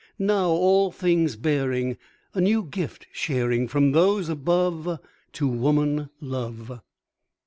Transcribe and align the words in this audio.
Now, 0.17 0.47
all 0.49 0.91
things 0.91 1.35
bearing, 1.35 1.95
A 2.33 2.41
new 2.41 2.63
gift 2.63 3.05
sharing 3.11 3.67
From 3.67 3.91
those 3.91 4.29
above 4.29 4.97
To 5.33 5.47
woman, 5.47 6.09
love. 6.19 6.81